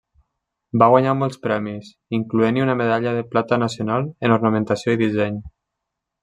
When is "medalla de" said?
2.79-3.27